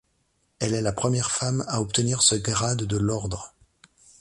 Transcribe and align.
Elle 0.57 0.73
est 0.73 0.81
la 0.81 0.93
première 0.93 1.29
femme 1.29 1.63
à 1.67 1.79
obtenir 1.79 2.23
ce 2.23 2.33
grade 2.33 2.85
de 2.85 2.97
l'Ordre. 2.97 3.53